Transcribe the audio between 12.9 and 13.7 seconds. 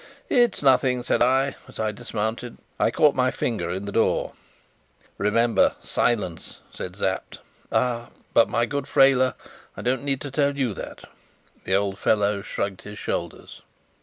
shoulders.